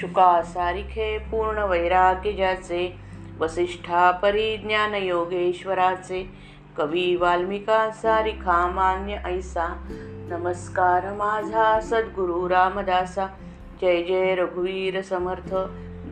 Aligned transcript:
शुका 0.00 0.42
सारिखे 0.42 1.18
पूर्ण 1.18 1.58
वैराग्य 1.58 2.32
ज्याचे 2.32 2.98
वसिष्ठा 3.40 4.10
परिज्ञान 4.10 4.94
योगेश्वराचे 4.94 6.30
कवी 6.76 7.16
वाल्मिका 7.16 7.90
सारिखा 7.90 8.66
मान्य 8.66 9.18
ऐसा 9.24 9.66
नमस्कार 10.30 11.12
माझा 11.12 11.80
सद्गुरु 11.80 12.48
रामदासा 12.48 13.26
जय 13.80 14.02
जय 14.02 14.34
रघुवीर 14.34 15.00
समर्थ 15.02 15.54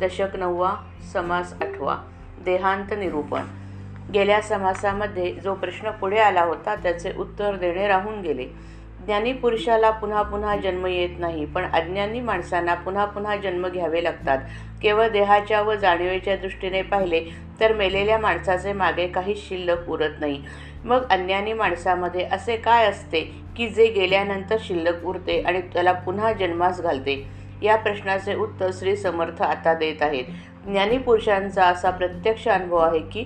दशक 0.01 0.37
नववा 0.37 0.75
समास 1.13 1.53
आठवा 1.53 1.97
देहांत 2.45 2.93
निरूपण. 2.93 3.43
गेल्या 4.15 4.41
समासामध्ये 4.41 5.33
जो 5.33 5.55
प्रश्न 5.55 5.91
पुढे 5.91 6.19
आला 6.19 6.43
होता 6.43 6.75
त्याचे 6.75 7.13
उत्तर 7.19 7.57
देणे 7.57 7.89
राहून 7.89 8.21
गेले. 8.21 8.47
ज्ञानी 9.09 9.33
पुरुषाला 9.33 9.91
पुन्हा 9.91 10.23
पुन्हा 10.23 10.57
जन्म 10.57 10.87
येत 10.87 11.19
नाही 11.19 11.45
पण 11.45 11.71
अज्ञानी 11.73 12.21
माणसांना 12.21 12.75
पुन्हा 12.75 13.05
पुन्हा 13.05 13.37
जन्म 13.37 13.69
घ्यावे 13.69 14.03
लागतात. 14.05 14.39
केवळ 14.83 15.09
देहाच्या 15.09 15.61
व 15.63 15.75
जाणीवेच्या 15.75 16.37
दृष्टीने 16.37 16.83
पाहिले 16.83 17.21
तर 17.61 17.73
मेलेल्या 17.73 18.19
माणसाचे 18.19 18.73
मागे 18.73 19.07
काहीच 19.07 19.49
शिल्लक 19.49 19.89
उरत 19.89 20.21
नाही. 20.21 20.43
मग 20.85 21.09
अज्ञानी 21.11 21.53
माणसामध्ये 21.53 22.25
असे 22.33 22.57
काय 22.57 22.87
असते 22.87 23.21
की 23.57 23.69
जे 23.69 23.87
गेल्यानंतर 23.87 24.57
शिल्लक 24.61 25.05
उरते 25.05 25.41
आणि 25.41 25.61
त्याला 25.73 25.93
पुन्हा 25.93 26.33
जन्मास 26.33 26.81
घालते? 26.81 27.27
या 27.63 27.77
प्रश्नाचे 27.77 28.35
उत्तर 28.35 28.71
श्री 28.73 28.97
समर्थ 28.97 29.43
आता 29.43 29.75
देत 29.75 30.03
आहेत. 30.03 30.25
ज्ञानी 30.67 30.99
पुरुषांचा 30.99 31.65
असा 31.65 31.91
प्रत्यक्ष 31.91 32.49
अनुभव 32.49 32.79
आहे 32.79 33.01
की 33.01 33.25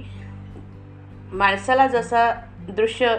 माणसाला 1.32 1.86
जसा 1.86 2.30
दृश्य 2.68 3.16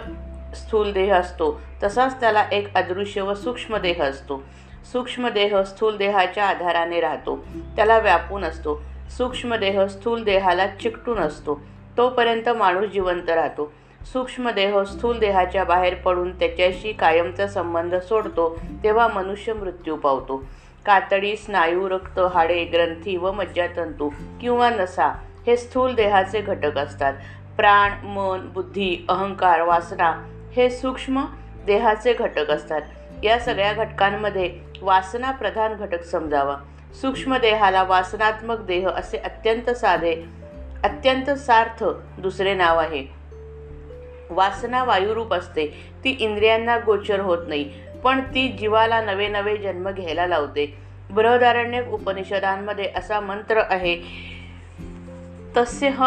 स्थूल 0.54 0.92
देह 0.92 1.14
असतो. 1.14 1.60
तसाच 1.82 2.20
त्याला 2.20 2.46
एक 2.52 2.74
अदृश्य 2.74 3.22
व 3.22 3.34
सूक्ष्म 3.34 3.76
देह 3.76 4.02
असतो. 4.02 4.42
सूक्ष्म 4.92 5.28
देह 5.28 5.62
स्थूल 5.62 5.96
देहाच्या 5.96 6.44
आधाराने 6.44 7.00
राहतो. 7.00 7.46
त्याला 7.76 7.98
व्यापून 7.98 8.44
असतो. 8.44 8.82
सूक्ष्म 9.18 9.54
देह 9.54 9.86
स्थूल 9.86 10.24
देहाला 10.24 10.66
चिकटून 10.66 11.18
असतो. 11.18 11.60
तोपर्यंत 11.96 12.48
माणूस 12.48 12.90
जिवंत 12.90 13.30
राहतो. 13.30 13.72
सूक्ष्म 14.12 14.50
देह 14.50 14.82
स्थूल 14.82 15.18
देहाच्या 15.18 15.64
बाहेर 15.64 15.94
पडून 15.94 16.38
त्याच्याशी 16.38 16.92
कायमचा 16.92 17.46
संबंध 17.46 17.94
सोडतो 17.94 18.60
तेव्हा 18.84 19.08
मनुष्य 19.08 19.52
मृत्यू 19.52 19.96
पावतो. 19.96 20.44
कातडी 20.86 21.36
स्नायू 21.36 21.88
रक्त 21.88 22.18
हाडे 22.18 22.64
ग्रंथी 22.64 23.16
व 23.16 23.32
मज्जातंतू 23.32 24.10
किंवा 24.40 24.70
नसा 24.70 25.06
हे 25.46 25.56
स्थूल 25.56 25.94
देहाचे 25.94 26.40
घटक 26.40 26.78
असतात. 26.78 27.14
प्राण 27.56 28.06
मन 28.06 28.48
बुद्धी 28.54 29.06
अहंकार 29.08 29.60
वासना 29.60 30.33
हे 30.56 30.70
सूक्ष्म 30.70 31.24
देहाचे 31.66 32.12
घटक 32.12 32.50
असतात. 32.50 32.82
या 33.22 33.38
सगळ्या 33.38 33.72
घटकांमध्ये 33.72 34.60
वासना 34.82 35.30
प्रधान 35.30 35.74
घटक 35.74 36.02
समजावा. 36.02 36.56
सूक्ष्म 37.00 37.36
देहाला 37.36 37.82
वासनात्मक 37.82 38.58
देह 38.58 38.88
असे 38.88 39.18
अत्यंत 39.18 39.70
साधे 39.70 40.14
अत्यंत 40.84 41.30
सार्थ 41.30 41.84
दुसरे 42.18 42.54
नाव 42.54 42.78
आहे. 42.78 43.06
वासना 44.30 44.84
वायुरूप 44.84 45.34
असते. 45.34 45.66
ती 46.04 46.10
इंद्रियांना 46.10 46.78
गोचर 46.86 47.20
होत 47.20 47.48
नाही 47.48 47.70
पण 48.04 48.20
ती 48.20 48.48
जीवाला 48.48 49.00
नवे 49.00 49.28
नवे 49.28 49.56
जन्म 49.56 49.90
घ्यायला 49.90 50.26
लावते. 50.26 50.78
बृहदारण्य 51.10 51.82
उपनिषदांमध्ये 51.92 52.92
असा 52.96 53.20
मंत्र 53.20 53.62
आहे 53.70 53.96
तस्य 55.56 55.90
ह 55.98 56.04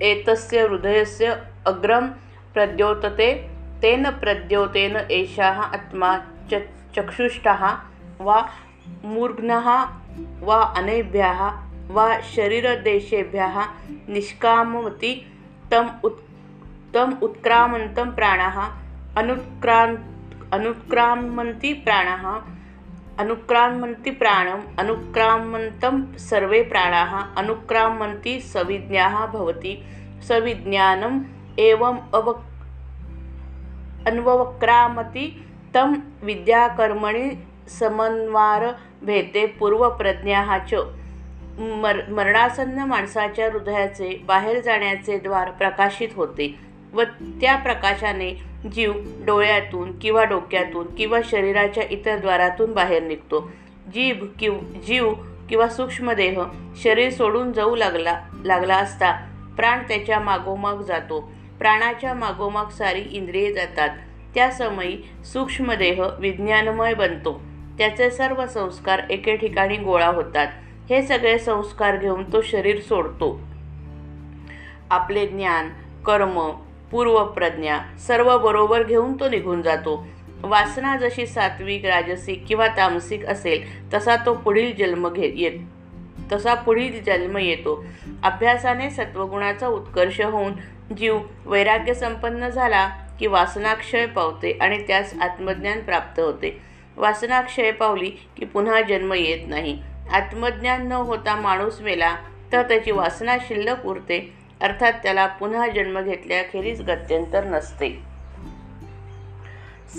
एतस्य 0.00 0.66
हृदयस्य 0.66 1.34
अग्रम 1.66 2.08
प्रद्योतते 2.54 3.49
तेन 3.82 4.10
प्रद्योतेन 4.10 4.96
एषः 4.96 5.60
आत्मा 5.62 6.16
च 6.52 6.62
चक्षुष्टः 6.96 7.62
वा 8.20 8.38
मूर्घ्नः 9.04 9.68
वा 10.48 10.56
अनेभ्यः 10.78 11.40
वा 11.96 12.06
शरीरदेशेभ्यः 12.34 13.56
निष्कामति 14.08 15.12
तम् 15.70 15.90
उत् 16.04 16.20
तम् 16.94 17.14
उत्क्रामन्तं 17.22 18.10
प्राणः 18.10 18.58
अनुत्क्रान् 19.18 19.96
अनुक्रामन्ति 20.52 21.72
प्राणः 21.86 22.24
अनुक्रामन्ति 23.22 24.10
प्राणम् 24.10 24.62
अनुक्रामन्तं 24.78 26.02
सर्वे 26.28 26.62
प्राणाः 26.62 27.12
अनुक्रामन्ति 27.40 28.40
सविज्ञाः 28.40 29.26
भवति। 29.26 29.74
सविज्ञानम् 30.28 31.20
एवम् 31.58 31.98
अव 32.14 32.32
अन्वक्रामति 34.06 35.26
तं 35.74 35.94
विद्याकर्मणि 36.22 37.30
समन्वार 37.78 38.66
भेते 39.02 39.46
पूर्वप्रज्ञाः 39.46 40.56
च 40.58 40.74
मर 41.82 42.00
मरणासन्न 42.08 42.78
माणसाच्या 42.78 43.50
हृदयाचे 43.52 44.14
बाहेर 44.26 44.60
जाण्याचे 44.60 45.18
द्वार 45.18 45.50
प्रकाशित 45.50 46.08
होते 46.16 46.54
व 46.94 47.02
त्या 47.40 47.56
प्रकाशाने 47.56 48.30
जीव 48.72 48.92
डोळ्यातून 49.26 49.98
किंवा 49.98 50.24
डोक्यातून 50.24 50.94
किंवा 50.94 51.18
शरीराच्या 51.24 51.84
इतर 51.90 52.18
द्वारातून 52.18 52.72
बाहेर 52.72 53.02
निघतो. 53.02 53.40
जीभ 53.94 54.24
किव 54.38 54.58
जीव 54.86 55.12
किंवा 55.48 55.68
सूक्ष्मदेह 55.68 56.40
शरीर 56.82 57.10
सोडून 57.10 57.52
जाऊ 57.52 57.76
लागला 57.76 58.18
लागला 58.44 58.76
असता 58.76 59.12
प्राण 59.56 59.82
त्याच्या 59.88 60.20
मागोमाग 60.20 60.82
जातो. 60.82 61.20
प्राणाच्या 61.60 62.14
मागोमाग 62.14 62.66
सारी 62.66 63.00
इंद्रिये 63.00 63.52
जातात. 63.52 63.88
त्या 64.34 64.50
समयी 64.50 65.02
सूक्ष्मदेह 65.24 66.02
विज्ञानमय 66.18 66.94
बनतो. 66.94 67.40
त्याचे 67.78 68.10
सर्व 68.10 68.46
संस्कार 68.46 69.02
एके 69.10 69.36
ठिकाणी 69.36 69.76
गोळा 69.76 70.06
होतात. 70.06 70.46
हे 70.90 71.02
सगळे 71.02 71.38
संस्कार 71.38 71.96
घेऊन 71.96 72.32
तो 72.32 72.40
शरीर 72.40 72.80
सोडतो. 72.80 73.40
आपले 74.90 75.26
ज्ञान 75.26 75.68
कर्म 76.06 76.50
पूर्वप्रज्ञा 76.90 77.78
सर्व 78.06 78.38
बरोबर 78.38 78.82
घेऊन 78.82 79.20
तो 79.20 79.28
निघून 79.28 79.62
जातो. 79.62 80.06
वासना 80.42 80.96
जशी 80.96 81.26
सात्विक 81.26 81.84
राजसिक 81.84 82.44
किंवा 82.48 82.68
तामसिक 82.68 83.26
असेल 83.26 83.92
तसा 83.94 84.16
तो 84.16 84.34
पुढील 84.34 84.76
जन्म 84.76 85.08
घे 85.08 85.32
येत 85.34 85.52
तसा 86.32 86.54
पुढील 86.54 87.04
जन्म 87.04 87.36
येतो. 87.36 87.84
अभ्यासाने 88.22 88.90
सत्वगुणाचा 88.90 89.66
उत्कर्ष 89.66 90.20
होऊन 90.20 90.52
जीव 90.98 91.18
वैराग्य 91.44 91.94
संपन्न 91.94 92.48
झाला 92.48 92.88
की 93.18 93.26
वासनाक्षय 93.26 94.06
पावते 94.06 94.58
आणि 94.60 94.86
त्यास 94.86 95.14
आत्मज्ञान 95.20 95.80
प्राप्त 95.80 96.20
होते. 96.20 96.60
वासनाक्षय 96.96 97.70
पावली 97.70 98.10
की 98.36 98.44
पुन्हा 98.44 98.80
जन्म 98.80 99.12
येत 99.12 99.48
नाही. 99.48 99.78
आत्मज्ञान 100.12 100.86
न 100.86 100.92
होता 100.92 101.36
माणूस 101.36 101.80
मेला 101.80 102.16
तर 102.52 102.62
त्याची 102.62 102.90
वासना 102.90 103.36
शिल्लक 103.38 103.86
उरते 103.86 104.34
अर्थात 104.60 104.92
त्याला 104.92 105.26
पुन्हा 105.26 105.68
जन्म 105.68 106.00
घेतल्याखेरीज 106.00 106.82
गत्यंतर 106.82 107.44
नसते. 107.44 107.90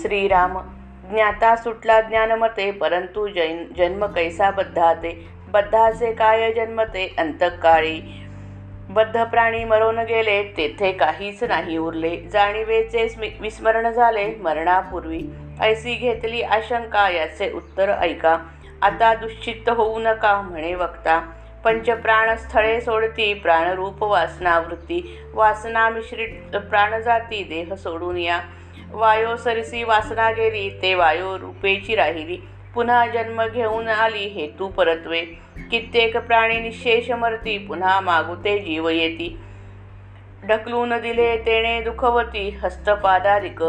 श्रीराम 0.02 0.58
ज्ञाता 1.10 1.56
सुटला 1.56 2.00
ज्ञानमते 2.00 2.70
परंतु 2.70 3.28
जैन 3.28 3.64
जन्म 3.78 4.06
कैसा 4.06 4.50
बद्धाते 4.50 5.28
बद्धाचे 5.48 6.12
काय 6.12 6.52
जन्मते? 6.52 7.14
अंतकाळी 7.18 8.21
बद्ध 8.92 9.24
प्राणी 9.24 9.64
मरून 9.64 9.98
गेले 9.98 10.42
तेथे 10.56 10.92
काहीच 10.92 11.42
नाही 11.42 11.76
उरले. 11.76 12.16
जाणीवेचे 12.32 13.34
विस्मरण 13.40 13.90
झाले 13.90 14.34
मरणापूर्वी. 14.34 15.20
ऐसी 15.60 15.94
घेतली 15.94 16.42
आशंका 16.42 17.08
याचे 17.10 17.50
उत्तर 17.52 17.88
ऐका. 17.88 18.36
आता 18.82 19.14
दुश्चित्त 19.14 19.68
होऊ 19.68 19.98
नका 19.98 20.40
म्हणे 20.40 20.74
वक्ता. 20.74 21.20
पंचप्राणस्थळे 21.64 22.80
सोडती 22.80 23.34
प्राणरूप 23.34 24.02
वासनावृत्ती. 24.02 25.18
वासना 25.34 25.88
मिश्रित 25.88 26.56
प्राणजाती 26.56 27.42
देह 27.44 27.74
सोडून 27.74 28.18
या. 28.18 28.40
वायो 28.90 29.36
सरसी 29.36 29.84
वासना 29.84 30.30
गेली 30.30 30.68
ते 30.82 30.94
वायो 30.94 31.38
रूपेची 31.38 31.94
राहिली. 31.94 32.38
पुन्हा 32.74 33.06
जन्म 33.06 33.46
घेऊन 33.46 33.88
आली 33.88 34.28
हेतू 34.28 34.68
परत्वे. 34.68 35.20
कित्येक 35.70 36.16
प्राणी 36.16 36.60
निशेष 36.60 37.10
मरती 37.10 37.58
पुन्हा 37.58 38.00
मागुते 38.00 38.58
जीव 38.58 38.88
येती. 38.88 39.38
ढकलून 40.44 40.92
दिले 41.00 41.36
तेणे 41.36 41.80
दुखवती 41.80 42.48
हस्तपादारिक. 42.62 43.62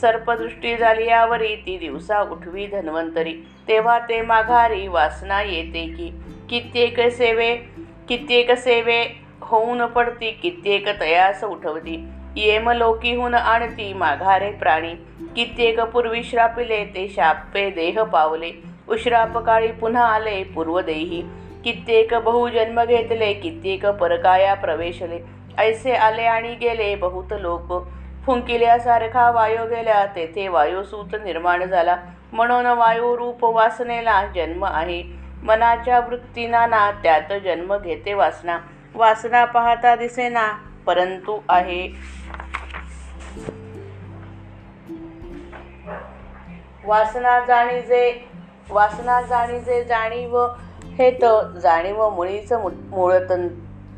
सर्पदृष्टी 0.00 0.76
झाली 0.76 1.06
यावरी 1.06 1.54
ती 1.56 1.78
दिवसा 1.78 2.20
उठवी 2.20 2.66
धन्वंतरी. 2.66 3.34
तेव्हा 3.68 3.98
ते 3.98 4.20
माघारी 4.20 4.88
वासना 4.88 5.42
येते 5.42 5.86
की 5.86 6.10
कित्येक 6.50 7.00
सेवे 7.00 7.56
कित्येक 8.08 8.50
सेवे 8.50 9.04
होऊन 9.42 9.86
पडती 9.86 10.30
कित्येक 10.30 11.00
तयास 11.00 11.44
उठवती. 11.44 12.08
येमलोकीहून 12.36 13.34
आणती 13.34 13.92
माघारे 13.92 14.50
प्राणी. 14.50 14.94
कित्येक 15.36 15.80
पूर्वी 15.80 16.22
श्रापिले 16.22 16.84
ते 16.84 17.08
शापे 17.08 17.70
देह 17.70 18.02
पावले. 18.02 18.50
उश्रापकाळी 18.88 19.72
पुन्हा 19.72 20.04
आले 20.04 20.42
पूर्वदेही. 20.44 21.22
कित्येक 21.64 22.14
बहुजन्म 22.14 22.84
घेतले 22.84 23.32
कित्येक 23.32 23.86
परकाया 23.86 24.54
प्रवेशले. 24.54 25.18
ऐसे 25.58 25.94
आले 25.94 26.22
आणि 26.22 26.54
गेले 26.54 26.94
बहुत 26.94 27.32
लोक. 27.40 27.88
फुंकिल्यासारखा 28.26 29.30
वायू 29.30 29.66
गेल्या 29.66 30.06
तेथे 30.06 30.48
वायुसूत 30.48 31.16
निर्माण 31.24 31.64
झाला. 31.64 31.96
म्हणून 32.32 32.66
वायुरूप 32.66 33.44
वासनेला 33.44 34.26
जन्म 34.26 34.64
आहे. 34.64 35.02
मनाच्या 35.42 36.00
वृत्तीनाना 36.00 36.90
त्यात 36.90 37.40
जन्म 37.44 37.76
घेते 37.78 38.14
वासना. 38.14 38.58
वासना 38.94 39.44
पाहता 39.44 39.96
दिसेना 39.96 40.52
परंतु 40.86 41.38
आहे. 41.48 42.15
वासना 46.86 47.38
जाणीजे 47.40 48.02
वासना 48.70 49.20
जाणीजे 49.22 49.82
जाणीव 49.84 50.38
हेत 50.98 51.24
जाणीव 51.62 52.08
मुळीच 52.10 52.52
मुळतन 52.52 53.48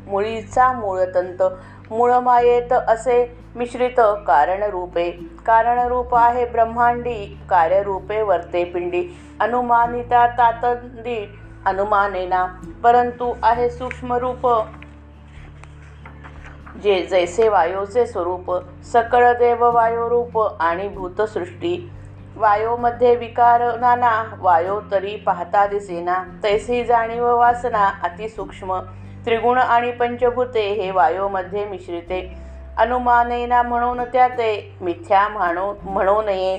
मुळीचा 0.07 0.71
मूळतंत. 0.73 1.43
मूळमायेत 1.91 2.73
असे 2.73 3.17
मिश्रित 3.55 3.99
कारणरूपे 4.27 5.09
कारणरूप 5.45 6.15
आहे 6.15 6.45
ब्रह्मांडी 6.45 7.25
कार्यरूपे 7.49 8.21
वर्ते 8.21 8.63
पिंडी. 8.63 9.03
अनुमानिता 9.39 10.25
तातंदी 10.27 11.19
अनुमानेना. 11.65 12.45
परंतु 12.83 13.33
आहे 13.43 13.69
सूक्ष्मरूप 13.69 14.47
जे 16.83 17.01
जैसे 17.03 17.47
वायोचे 17.49 18.05
स्वरूप 18.05 18.51
सकळ 18.83 19.31
देव 19.33 19.65
वायोरूप 19.75 20.39
आणि 20.59 20.87
भूतसृष्टी. 20.87 21.89
वायोमध्ये 22.39 23.15
विकार 23.15 23.61
नाना 23.79 24.11
वायो 24.39 24.79
तरी 24.91 25.15
पाहता 25.15 25.65
दिसेना. 25.67 26.15
तैसी 26.43 26.83
जाणीव 26.83 27.25
वासना 27.37 27.85
अतिसूक्ष्म 28.03 28.79
त्रिगुण 29.25 29.57
आणि 29.57 29.91
पंचभूते 29.91 30.61
हे 30.73 30.91
वायोमध्ये 30.91 31.65
मिश्रिते. 31.65 32.21
अनुमानेना 32.77 33.61
म्हणून 33.63 34.03
त्या 34.03 34.27
ते 34.27 34.77
मिथ्या 34.81 35.27
म्हणू 35.27 35.73
म्हणू 35.83 36.21
नये. 36.21 36.57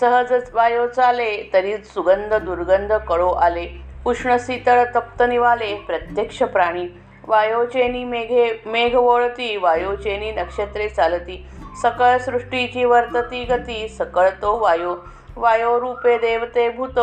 सहजच 0.00 0.50
वायो 0.54 0.86
चाले 0.86 1.30
तरी 1.52 1.76
सुगंध 1.84 2.34
दुर्गंध 2.34 2.92
कळो 2.92 3.30
आले. 3.30 3.66
उष्ण 4.06 4.36
शीतळ 4.40 4.84
तप्त 4.94 5.22
निवाले 5.22 5.74
प्रत्यक्ष 5.86 6.42
प्राणी. 6.42 6.86
वायोचेनी 7.28 8.04
मेघे 8.04 8.50
मेघ 8.66 8.94
वळती 8.94 9.56
वायोचेनी 9.56 10.32
नक्षत्रे 10.32 10.88
चालती. 10.88 11.46
सकळ 11.82 12.18
सृष्टीची 12.18 12.84
वर्तती 12.84 13.44
गती 13.44 13.88
सकळ 13.88 14.28
तो 14.42 14.58
वायो. 14.58 14.96
वायोरूपे 15.36 16.18
देवते 16.18 16.68
भूत 16.70 17.00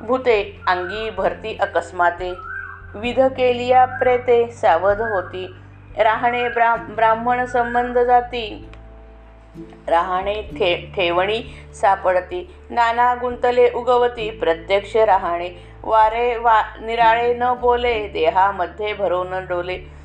भूते 0.00 0.60
अंगी 0.68 1.10
भरती 1.10 1.56
अकस्माते. 1.60 2.34
विध 2.94 3.20
केलिया 3.20 3.84
प्रेते 3.84 4.48
सावध 4.48 5.00
होती. 5.00 5.54
राहणे 5.98 6.48
ब्रा 6.48 6.74
ब्राह्मण 6.76 7.44
संबंध 7.44 7.98
जाती. 7.98 8.68
राहणे 9.88 10.42
ठे 10.42 10.92
ठेवणी 10.96 11.42
सापडती. 11.74 12.54
नाना 12.70 13.14
गुंतले 13.14 13.70
उगवती. 13.74 14.30
प्रत्यक्ष 14.30 14.96
राहणे. 14.96 15.50
वारे 15.82 16.36
वा 16.36 16.62
निराळे 16.80 17.34
न 17.34 17.44
बोले. 17.60 18.08
देहामध्ये 18.08 18.92
भरून 18.92 19.34
डोले. 19.46 19.97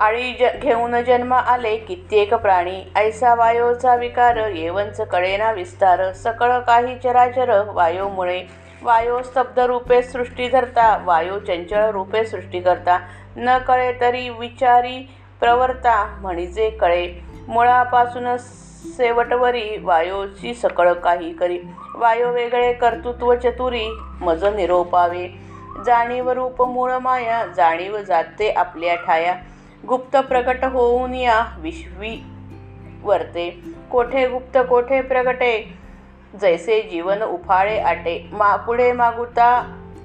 आळी 0.00 0.32
ज 0.40 0.44
घेऊन 0.62 1.00
जन्म 1.02 1.32
आले 1.34 1.76
कित्येक 1.76 2.34
प्राणी. 2.34 2.80
ऐसा 2.96 3.34
वायोचा 3.34 3.94
विकार 3.96 4.36
येवंच 4.54 5.00
कळेना 5.00 5.52
विस्तार. 5.52 6.12
सकळ 6.12 6.58
काही 6.58 6.96
चराचर 6.96 7.62
वायोमुळे. 7.68 8.42
वायो 8.82 9.22
स्तब्ध 9.22 9.58
रूपे 9.58 10.02
सृष्टी 10.02 10.48
धरता 10.48 10.96
वायो 11.04 11.38
चंचळ 11.38 11.90
रूपे 11.90 12.24
सृष्टी 12.24 12.60
करता. 12.60 12.98
न 13.36 13.58
कळे 13.58 13.92
तरी 14.00 14.28
विचारी 14.28 14.98
प्रवर्ता 15.40 15.96
म्हणजे 16.20 16.70
कळे. 16.70 17.08
मुळापासून 17.48 18.36
सेवटवरी 18.36 19.76
वायोची 19.82 20.54
सकळ 20.54 20.92
काही 20.92 21.32
करी. 21.32 21.58
वायो 21.94 22.30
वेगळे 22.30 22.72
कर्तृत्व 22.72 23.34
चतुरी 23.34 23.88
मज 24.20 24.44
निरोपावे. 24.44 25.26
जाणीव 25.86 26.30
रूप 26.30 26.62
मूळ 26.62 26.92
माया 26.92 27.44
जाणीव 27.46 27.96
जाते 27.98 28.50
आपल्या 28.50 28.94
ठाया. 28.94 29.34
गुप्त 29.88 30.16
प्रकट 30.16 30.64
होऊन 30.64 31.14
या 31.14 31.44
विश्वी 31.58 32.24
वरते 33.02 33.50
कोठे 33.90 34.28
गुप्त 34.28 34.58
कोठे 34.68 35.00
प्रगटे? 35.00 35.78
जैसे 36.40 36.80
जीवन 36.82 37.22
उफाळे 37.22 37.78
आटे. 37.78 38.28
मा 38.32 38.56
पुढे 38.56 38.92
मागुता 38.92 39.50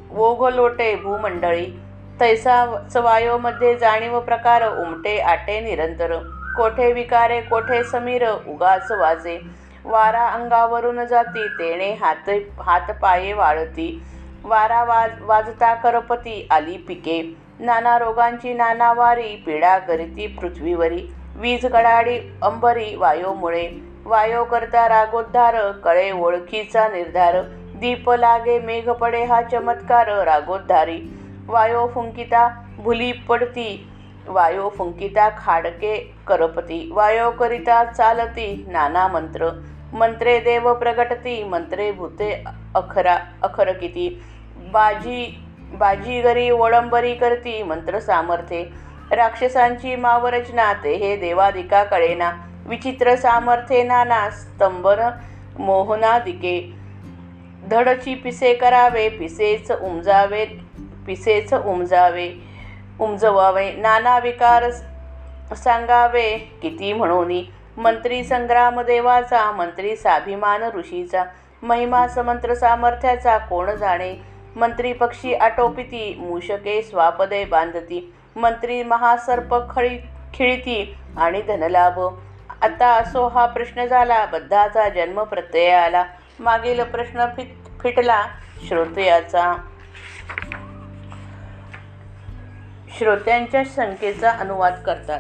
वोग 0.10 0.48
लोटे 0.48 0.96
भूमंडळी. 0.96 1.66
तैसा 2.20 2.66
वायोमध्ये 2.96 3.76
जाणीव 3.78 4.20
प्रकार 4.20 4.68
उमटे 4.70 5.18
आटे 5.18 5.60
निरंतर. 5.60 6.18
कोठे 6.58 6.92
विकारे 6.94 7.42
कोठे 7.42 7.84
समीर 7.84 8.30
उगाच 8.48 8.92
वाजे. 8.92 9.40
वारा 9.86 10.28
अंगावरून 10.28 11.06
जाती 11.06 11.48
तेणे 11.48 11.94
हात 11.94 12.30
हातपाये 12.62 13.34
वाळती. 13.34 14.04
वारा 14.44 14.84
वाज 14.84 15.12
वाजता 15.22 15.74
करपती 15.74 16.48
आली 16.52 16.78
पिके. 16.78 17.51
नाना 17.62 17.98
रोगांची 18.00 18.54
नाना 18.54 18.92
वारी 18.94 19.36
पीडा 19.46 19.78
करीती 19.80 20.28
पृथ्वीवरी. 20.28 21.02
वीज 21.36 21.66
कडाडी 21.66 22.18
अंबरी 22.44 22.96
वायोमुळे. 22.96 23.70
वायो 24.06 24.44
करता 24.44 24.88
रागोद्धार 24.90 25.56
कळे 25.84 26.12
ओळखीचा 26.12 26.88
निर्धार. 26.88 27.42
दीप 27.82 28.10
लागे 28.10 28.60
मेघ 28.60 28.90
पडे 28.90 29.24
हा 29.24 29.42
चमत्कार 29.42 30.08
रागोद्धारी. 30.26 31.00
वायो 31.48 31.88
फुंकिता 31.88 32.48
भुली 32.80 33.12
पडती. 33.30 33.88
वायो 34.28 34.70
फुंकिता 34.70 35.30
खाडके 35.38 35.96
करपती. 36.28 36.90
वायो 36.94 37.30
करिता 37.32 37.84
चालती 37.84 38.66
नाना 38.70 39.08
मंत्र. 39.08 39.50
मंत्रे 39.94 40.40
देव 40.40 40.74
प्रगटती 40.74 41.44
मंत्रे 41.44 41.92
भूते 41.92 42.32
अखरा 42.76 43.18
अखर 43.44 43.72
किती 43.72 44.10
बाजी 44.74 45.26
बाजीगरी 45.74 46.50
ओळंबरी 46.50 47.14
करती 47.16 47.64
मंत्र 47.64 48.00
सामर्थे 48.00 48.64
राक्षसांची 49.12 49.96
मावरचना 49.96 50.74
ते 50.74 50.96
हे 50.96 51.16
देवादिका 51.16 51.84
कळेना 51.84 52.32
विचित्र 52.66 53.16
सामर्थ्ये 53.16 53.84
नाना 53.84 54.30
स्तंभन 54.30 55.00
मोहनादिके. 55.60 56.74
धडची 57.70 58.16
पिसे 58.16 58.54
करावे 58.54 59.10
पिसेच 59.10 59.72
उमजावे 59.72 60.46
पिसेच 61.08 61.54
उमजावे 61.54 62.30
उमजवावे. 63.00 63.72
नाना 63.72 64.18
विकार 64.20 64.70
सांगावे 65.56 66.30
किती 66.62 66.94
म्हणून. 66.94 67.32
मंत्री 67.78 68.24
संग्राम 68.24 68.82
देवाचा 68.82 69.52
मंत्री 69.52 69.96
साभिमान 69.96 70.64
ऋषीचा. 70.64 71.24
महिमा 71.64 72.08
समंत्र 72.08 72.54
सामर्थ्याचा 72.54 73.38
कोण 73.38 73.76
जाणे. 73.76 74.31
मंत्री 74.56 74.94
पक्षी 74.94 75.34
आटोपिती 75.34 76.16
मूषके 76.20 76.82
स्वापदे 76.82 77.46
बांधती 77.46 78.14
मंत्री 78.36 78.84
महासर्प 78.84 79.56
खळी 79.70 79.98
खिळती 80.34 80.96
आणि 81.18 81.42
धनलाभ. 81.42 82.00
आता 82.62 82.88
असो 82.88 83.28
हा 83.28 83.46
प्रश्न 83.46 83.86
झाला 83.86 84.26
बद्धाचा 84.26 84.90
जन्म 84.90 85.24
प्रत्यय 85.24 85.72
आला. 85.72 86.06
मागील 86.40 86.84
प्रश्न 86.84 87.26
फिट 87.26 87.48
फिटला 87.82 88.26
श्रोत्याचा 88.68 89.54
श्रोत्यांच्या 92.98 93.64
संख्येचा 93.66 94.30
अनुवाद 94.30 94.74
करतात. 94.86 95.20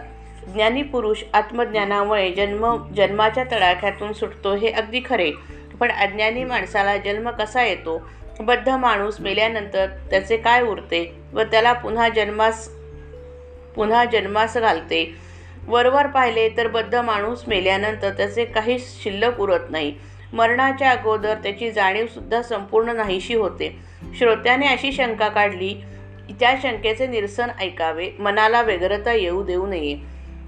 ज्ञानी 0.53 0.81
पुरुष 0.81 1.23
आत्मज्ञानामुळे 1.33 2.31
जन्म 2.31 2.93
जन्माच्या 2.93 3.43
तडाख्यातून 3.43 4.13
सुटतो 4.13 4.55
हे 4.55 4.71
अगदी 4.71 5.01
खरे. 5.05 5.31
पण 5.79 5.91
अज्ञानी 5.91 6.43
माणसाला 6.43 6.97
जन्म 6.97 7.29
कसा 7.29 7.63
येतो? 7.63 8.09
बद्ध 8.39 8.69
माणूस 8.69 9.19
मेल्यानंतर 9.19 9.88
त्याचे 10.09 10.38
काय 10.38 10.61
उरते 10.61 11.15
व 11.33 11.41
त्याला 11.41 11.73
पुन्हा 11.73 12.09
जन्मास 12.09 12.67
पुन्हा 13.75 14.05
जन्मास 14.05 14.57
घालते. 14.57 15.15
वरवर 15.67 16.07
पाहिले 16.07 16.50
तर 16.50 16.67
बद्ध 16.67 16.95
माणूस 16.95 17.43
मेल्यानंतर 17.47 18.09
त्याचे 18.09 18.45
काहीच 18.45 19.03
शिल्लक 19.03 19.39
उरत 19.39 19.69
नाही. 19.69 19.93
मरणाच्या 20.33 20.91
अगोदर 20.91 21.33
त्याची 21.33 21.71
जाणीवसुद्धा 21.71 22.41
संपूर्ण 22.41 22.89
नाहीशी 22.89 23.33
होते. 23.33 23.79
श्रोत्याने 24.17 24.67
अशी 24.67 24.91
शंका 24.91 25.27
काढली 25.27 25.73
त्या 26.39 26.55
शंकेचे 26.63 27.07
निरसन 27.07 27.47
ऐकावे 27.59 28.09
मनाला 28.19 28.61
व्यग्रता 28.61 29.13
येऊ 29.13 29.43
देऊ 29.43 29.67
नये. 29.67 29.97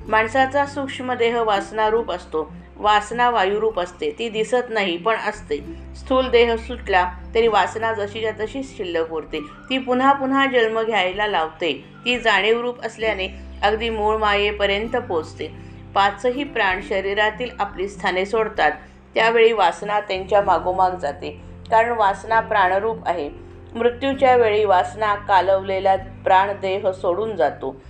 माणसाचा 0.07 0.65
सूक्ष्म 0.65 1.13
देह 1.13 1.41
वासनारूप 1.41 2.11
असतो. 2.11 2.53
वासना 2.83 3.29
वायुरूप 3.29 3.79
असते. 3.79 4.15
ती 4.19 4.29
दिसत 4.29 4.69
नाही 4.69 4.97
पण 4.97 5.15
असते. 5.15 5.57
स्थूल 5.95 6.29
देह 6.29 6.55
सुटला 6.55 7.11
तरी 7.35 7.47
वासना 7.47 7.93
जशीच्या 7.93 8.31
तशीच 8.31 8.77
शिल्लक 8.77 9.11
उरते. 9.11 9.39
ती 9.39 9.77
पुन्हा 9.77 10.13
पुन्हा 10.13 10.45
जन्म 10.45 10.81
घ्यायला 10.81 11.27
लावते. 11.27 11.73
ती 12.05 12.19
जाणीवरूप 12.19 12.85
असल्याने 12.85 13.27
अगदी 13.63 13.89
मूळ 13.89 14.17
मायेपर्यंत 14.17 14.95
पोचते. 14.95 15.47
पाचही 15.95 16.43
प्राण 16.43 16.79
शरीरातील 16.89 17.49
आपली 17.59 17.87
स्थाने 17.87 18.25
सोडतात. 18.25 18.71
त्यावेळी 19.15 19.51
वासना 19.51 19.99
त्यांच्या 19.99 20.41
मागोमाग 20.41 20.91
जाते. 20.91 21.41
कारण 21.71 21.91
वासना 21.91 22.39
प्राणरूप 22.39 23.07
आहे. 23.07 23.29
मृत्यूच्या 23.75 24.35
वेळी 24.35 24.65
वासना 24.65 25.15
कालवलेला 25.15 25.95
प्राणदेह 25.95 26.91
सोडून 26.91 27.35
जातो. 27.35 27.81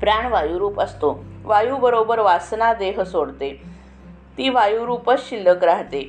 प्राण 0.00 0.26
वायुरूप 0.26 0.80
असतो. 0.80 1.24
वायूबरोबर 1.46 2.18
वासना 2.18 2.72
देह 2.72 3.02
सोडते. 3.02 3.50
ती 4.38 4.48
वायुरूपच 4.48 5.28
शिल्लक 5.28 5.64
राहते. 5.64 6.08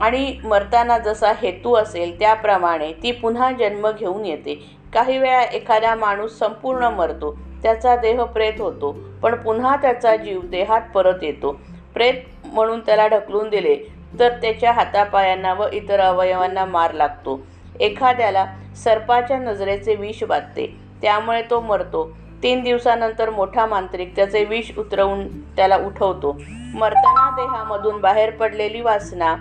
आणि 0.00 0.38
मरताना 0.44 0.98
जसा 0.98 1.32
हेतू 1.42 1.74
असेल 1.74 2.18
त्याप्रमाणे 2.18 2.92
ती 2.92 3.12
पुन्हा 3.12 3.50
जन्म 3.52 3.90
घेऊन 3.90 4.24
येते. 4.24 4.54
काही 4.92 5.18
वेळा 5.18 5.42
एखादा 5.42 5.94
माणूस 5.94 6.38
संपूर्ण 6.38 6.84
मरतो 6.84 7.36
त्याचा 7.62 7.96
देह 7.96 8.22
प्रेत 8.24 8.60
होतो 8.60 8.90
पण 9.22 9.34
पुन्हा 9.34 9.76
त्याचा 9.76 10.16
जीव 10.16 10.40
देहात 10.40 10.80
परत 10.94 11.22
येतो. 11.22 11.52
प्रेत 11.94 12.14
म्हणून 12.44 12.80
त्याला 12.80 13.06
ढकलून 13.08 13.48
दिले 13.48 13.76
तर 14.18 14.32
त्याच्या 14.32 14.72
हातापायांना 14.72 15.54
व 15.54 15.66
इतर 15.72 16.00
अवयवांना 16.00 16.64
मार 16.64 16.92
लागतो. 16.92 17.40
एखाद्याला 17.80 18.46
सर्पाच्या 18.84 19.38
नजरेचे 19.38 19.94
विष 19.94 20.22
बाधते 20.24 20.66
त्यामुळे 21.02 21.42
तो 21.50 21.60
मरतो. 21.60 22.10
तीन 22.46 22.62
दिवसानंतर 22.62 23.30
मोठा 23.30 23.64
मांत्रिक 23.66 24.14
त्याचे 24.16 24.44
विष 24.44 24.70
उतरवून 24.78 25.26
त्याला 25.56 25.76
उठवतो. 25.76 26.30
मरताना 26.74 27.30
देहामधून 27.36 28.00
बाहेर 28.00 28.30
पडलेली 28.30 28.80
वासना 28.80 29.34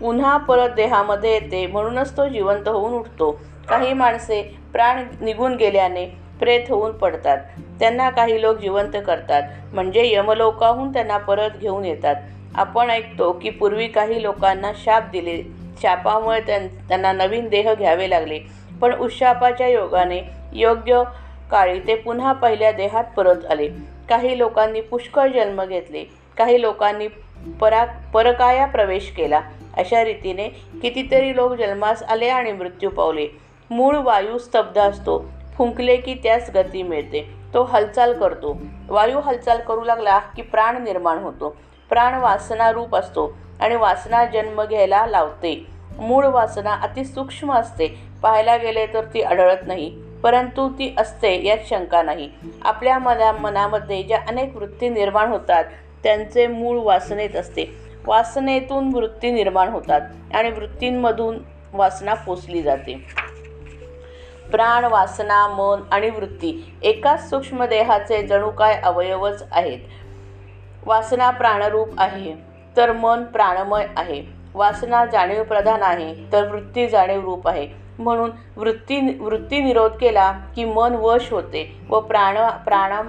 पुन्हा 0.00 0.36
परत 0.36 0.70
देहामध्ये 0.70 1.32
येते 1.32 1.66
म्हणूनच 1.66 2.16
तो 2.16 2.26
जिवंत 2.28 2.68
होऊन 2.68 2.92
उठतो. 2.92 3.30
काही 3.68 3.92
माणसे 3.92 4.42
प्राण 4.72 5.04
निघून 5.20 5.54
गेल्याने 5.56 6.04
प्रेत 6.40 6.70
होऊन 6.70 6.92
पडतात. 6.92 7.38
त्यांना 7.80 8.10
काही 8.10 8.40
लोक 8.42 8.58
जिवंत 8.58 8.96
करतात. 9.06 9.42
म्हणजे 9.72 10.12
यमलोकाहून 10.14 10.92
त्यांना 10.92 11.18
परत 11.18 11.58
घेऊन 11.60 11.84
येतात. 11.84 12.16
आपण 12.54 12.90
ऐकतो 12.90 13.32
की 13.32 13.50
पूर्वी 13.50 13.86
काही 13.88 14.22
लोकांना 14.22 14.72
शाप 14.76 15.10
दिले. 15.12 15.42
शापामुळे 15.82 16.40
त्यांना 16.40 17.12
नवीन 17.12 17.48
देह 17.48 17.72
घ्यावे 17.74 18.10
लागले. 18.10 18.63
पण 18.80 18.94
उशापाच्या 18.94 19.66
योगाने 19.66 20.20
योग्य 20.52 21.02
काळी 21.50 21.80
ते 21.80 21.94
पुन्हा 21.94 22.32
पहिल्या 22.32 22.72
देहात 22.72 23.04
परत 23.16 23.36
आले. 23.50 23.68
काही 24.08 24.38
लोकांनी 24.38 24.80
पुष्कळ 24.80 25.28
जन्म 25.28 25.64
घेतले. 25.64 26.04
काही 26.38 26.60
लोकांनी 26.60 27.08
परा 27.60 27.84
परकाया 27.84 28.66
प्रवेश 28.66 29.10
केला. 29.16 29.40
अशा 29.76 30.04
रीतीने 30.04 30.48
कितीतरी 30.82 31.36
लोक 31.36 31.52
जन्मास 31.52 32.02
आले 32.02 32.28
आणि 32.28 32.52
मृत्यू 32.52 32.90
पावले. 32.90 33.26
मूळ 33.70 33.96
वायू 33.96 34.38
स्तब्ध 34.38 34.78
असतो. 34.78 35.30
फुंकले 35.58 35.96
की 35.96 36.14
त्यास 36.14 36.50
गती 36.54 36.82
मिळते. 36.82 37.34
तो 37.54 37.62
हालचाल 37.64 38.18
करतो. 38.18 38.58
वायू 38.88 39.20
हालचाल 39.20 39.60
करू 39.60 39.84
लागला 39.84 40.18
की 40.18 40.42
प्राण 40.42 40.82
निर्माण 40.82 41.18
होतो. 41.18 41.56
प्राण 41.88 42.14
वासना 42.14 42.72
रूप 42.72 42.96
असतो 42.96 43.36
आणि 43.60 43.76
वासना 43.76 44.24
जन्म 44.24 44.64
घ्यायला 44.64 45.06
लावते. 45.06 45.66
मूळ 45.98 46.26
वासना 46.26 46.72
अतिसूक्ष्म 46.72 47.52
असते. 47.52 48.03
पाहायला 48.24 48.56
गेले 48.56 48.86
तर 48.86 49.04
ती 49.04 49.22
आढळत 49.22 49.66
नाही 49.66 49.90
परंतु 50.22 50.68
ती 50.68 50.94
असते 50.98 51.46
यात 51.46 51.66
शंका 51.70 52.02
नाही. 52.02 52.28
आपल्या 52.62 52.98
मना 52.98 53.32
मनामध्ये 53.32 54.02
ज्या 54.02 54.18
अनेक 54.28 54.56
वृत्ती 54.56 54.88
निर्माण 54.88 55.28
होतात 55.28 55.64
त्यांचे 56.02 56.46
मूळ 56.46 56.78
वासनेत 56.82 57.36
असते. 57.36 57.64
वासनेतून 58.06 58.94
वृत्ती 58.94 59.30
निर्माण 59.30 59.68
होतात 59.68 60.34
आणि 60.34 60.50
वृत्तींमधून 60.50 61.38
वासना 61.72 62.14
पोचली 62.14 62.62
जाते. 62.62 62.94
प्राण 64.50 64.84
वासना 64.84 65.46
मन 65.48 65.82
आणि 65.92 66.10
वृत्ती 66.10 66.78
एकाच 66.82 67.28
सूक्ष्म 67.30 67.64
देहाचे 67.64 68.22
जणू 68.22 68.50
काय 68.50 68.80
अवयवच 68.84 69.44
आहेत? 69.52 69.78
वासना 70.86 71.30
प्राणरूप 71.30 71.88
आहे 71.98 72.34
तर 72.76 72.92
मन 72.92 73.24
प्राणमय 73.24 73.86
आहे. 73.96 74.22
वासना 74.54 75.04
जाणीवप्रधान 75.04 75.82
आहे 75.82 76.14
तर 76.32 76.50
वृत्ती 76.50 76.88
जाणीव 76.88 77.20
रूप 77.20 77.48
आहे. 77.48 77.83
म्हणून 77.98 78.30
वृत्ती 78.56 79.00
वृत्ती 79.20 79.60
निरोध 79.62 79.92
केला 79.92 80.30
की 80.56 80.64
मन 80.64 80.94
वश 80.94 81.30
होते 81.32 81.70
व 81.88 82.00
प्राण 82.00 82.36
प्राणा 82.64 83.00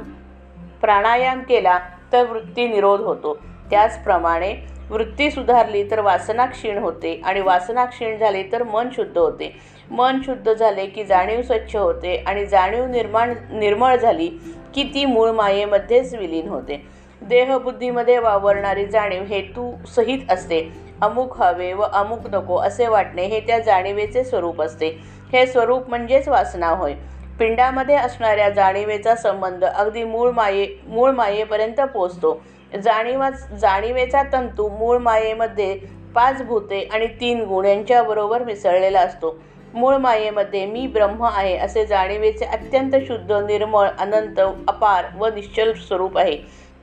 प्राणायाम 0.81 1.41
केला 1.41 1.79
तर 2.13 2.29
वृत्ती 2.31 2.67
निरोध 2.67 3.01
होतो. 3.01 3.37
त्याचप्रमाणे 3.69 4.53
वृत्ती 4.89 5.29
सुधारली 5.31 5.83
तर 5.91 5.99
वासना 5.99 6.45
क्षीण 6.45 6.77
होते 6.77 7.21
आणि 7.25 7.41
वासना 7.41 7.85
क्षीण 7.85 8.17
झाली 8.17 8.43
तर 8.51 8.63
मन 8.63 8.89
शुद्ध 8.95 9.17
होते. 9.17 9.51
मन 9.91 10.21
शुद्ध 10.25 10.53
झाले 10.53 10.85
की 10.85 11.03
जाणीव 11.03 11.41
स्वच्छ 11.41 11.75
होते 11.75 12.15
आणि 12.27 12.45
जाणीव 12.45 12.85
निर्माण 12.85 13.33
निर्मळ 13.51 13.95
झाली 13.95 14.27
की 14.75 14.83
ती 14.93 15.05
मूळ 15.05 15.31
मायेमध्येच 15.31 16.13
विलीन 16.15 16.47
होते. 16.47 16.81
देहबुद्धीमध्ये 17.21 18.17
वावरणारी 18.19 18.85
जाणीव 18.85 19.23
हेतू 19.23 19.71
सहित 19.87 20.31
असते. 20.31 20.84
अमुक 21.01 21.41
हवे 21.41 21.71
व 21.73 21.83
अमुक 21.83 22.27
नको 22.33 22.57
असे 22.57 22.87
वाटणे 22.87 23.25
हे 23.25 23.39
त्या 23.39 23.59
जाणीवेचे 23.59 24.23
स्वरूप 24.23 24.61
असते. 24.61 24.87
हे 25.33 25.45
स्वरूप 25.47 25.89
म्हणजेच 25.89 26.27
वासना 26.27 26.69
होय. 26.69 26.93
पिंडामध्ये 27.39 27.95
असणाऱ्या 27.95 28.49
जाणीवेचा 28.49 29.15
संबंध 29.15 29.65
अगदी 29.65 30.03
मूळ 30.03 30.31
माये 30.31 30.67
मूळ 30.87 31.11
मायेपर्यंत 31.11 31.81
पोचतो 31.93 32.39
जाणीवा 32.83 33.29
जाणीवेचा 33.59 34.21
तंतू 34.33 34.67
मूळ 34.69 34.97
मायेमध्ये 34.97 35.77
पाच 36.15 36.41
भूते 36.41 36.81
आणि 36.93 37.07
तीन 37.21 37.43
गुण 37.43 37.65
यांच्याबरोबर 37.65 38.43
मिसळलेला 38.43 38.99
असतो. 38.99 39.35
मूळ 39.73 39.95
मायेमध्ये 39.95 40.65
मी 40.65 40.85
ब्रह्म 40.87 41.23
आहे 41.25 41.57
असे 41.57 41.85
जाणीवेचे 41.85 42.45
अत्यंत 42.45 42.95
शुद्ध 43.07 43.31
निर्मळ 43.31 43.87
अनंत 43.99 44.39
अपार 44.67 45.05
व 45.17 45.27
निश्चल 45.27 45.73
स्वरूप 45.73 46.17
आहे. 46.17 46.37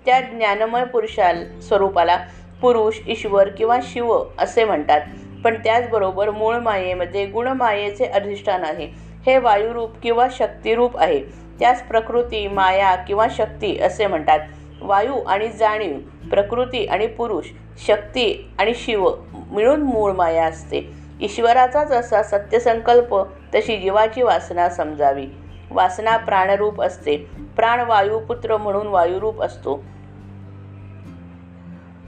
त्या 0.06 0.20
ज्ञानमय 0.20 0.84
पुरुषा 0.84 1.32
स्वरूपाला 1.62 2.16
पुरुष 2.62 2.94
ईश्वर 3.06 3.48
किंवा 3.48 3.78
शिव 3.82 4.24
असे 4.38 4.64
म्हणतात. 4.64 5.00
पण 5.44 5.54
त्याचबरोबर 5.54 6.30
मूळ 6.30 6.56
मायेमध्ये 6.56 7.26
गुणमायेचे 7.26 8.04
अधिष्ठान 8.04 8.64
आहे. 8.64 8.88
हे 9.26 9.38
वायुरूप 9.38 9.90
किंवा 10.02 10.28
शक्तिरूप 10.30 10.98
आहे. 10.98 11.20
त्यास 11.60 11.82
प्रकृती 11.82 12.48
माया 12.48 12.94
किंवा 12.94 13.26
शक्ती 13.30 13.78
असे 13.78 14.06
म्हणतात. 14.06 14.38
वायू 14.82 15.20
आणि 15.26 15.48
जाणीव 15.48 15.98
प्रकृती 16.30 16.84
आणि 16.86 17.06
पुरुष 17.06 17.44
शक्ती 17.86 18.50
आणि 18.58 18.74
शिव 18.74 19.10
मिळून 19.50 19.82
मूळ 19.82 20.12
माया 20.12 20.44
असते. 20.44 20.90
ईश्वराचा 21.20 21.84
जसा 21.84 22.22
सत्यसंकल्प 22.22 23.16
तशी 23.54 23.76
जीवाची 23.76 24.22
वासना 24.22 24.68
समजावी. 24.68 25.26
वासना 25.70 26.16
प्राणरूप 26.16 26.82
असते. 26.82 27.16
प्राण 27.56 27.80
वायुपुत्र 27.80 28.56
म्हणून 28.56 28.86
वायुरूप 28.86 29.42
असतो. 29.42 29.84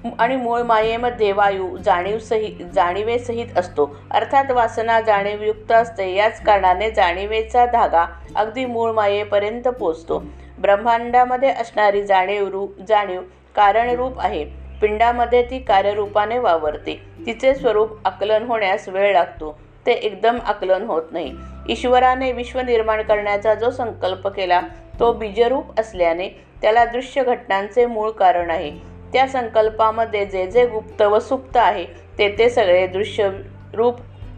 आणि 0.04 0.36
मूळ 0.36 0.62
मायेमध्ये 0.62 1.30
वायू 1.32 1.76
जाणीवसहित 1.76 2.62
जाणीवेसहित 2.74 3.58
असतो. 3.58 3.86
अर्थात 4.10 4.50
वासना 4.50 5.00
जाणीवयुक्त 5.00 5.72
असते. 5.72 6.12
याच 6.14 6.40
कारणाने 6.40 6.90
जाणीवेचा 6.90 7.64
धागा 7.66 8.04
अगदी 8.36 8.64
मूळ 8.66 8.92
मायेपर्यंत 8.92 9.68
पोचतो 9.70 10.22
ब्रह्मांडामध्ये 10.58 11.50
असणारी 11.50 12.02
जाणीव 12.02 12.48
रूप 12.48 12.80
जाणीव 12.88 13.20
कारणरूप 13.56 14.20
आहे. 14.20 14.44
पिंडामध्ये 14.82 15.42
ती 15.42 15.58
कार्यरूपाने 15.58 16.38
वावरते. 16.38 17.00
तिचे 17.26 17.54
स्वरूप 17.54 18.06
आकलन 18.06 18.46
होण्यास 18.46 18.88
वेळ 18.88 19.12
लागतो. 19.12 19.56
ते 19.86 19.92
एकदम 19.92 20.38
आकलन 20.46 20.84
होत 20.86 21.12
नाही. 21.12 21.32
ईश्वराने 21.68 22.30
विश्व 22.32 22.60
निर्माण 22.60 23.02
करण्याचा 23.02 23.54
जो 23.54 23.70
संकल्प 23.70 24.26
केला 24.28 24.60
तो 25.00 25.12
बीजरूप 25.12 25.80
असल्याने 25.80 26.28
त्याला 26.62 26.84
दृश्य 26.84 27.22
घटनांचे 27.22 27.86
मूळ 27.86 28.10
कारण 28.10 28.50
आहे. 28.50 28.70
त्या 29.14 29.26
संकल्पामध्ये 29.28 30.26
जे 30.26 30.46
जे 30.46 30.66
गुप्त 30.66 31.02
व 31.02 31.18
सुप्त 31.18 31.56
आहे 31.56 31.84
ते 32.18 32.34
ते 32.38 32.48
सगळे 32.50 32.86
दृश्य 32.86 33.30
रूप 33.74 33.96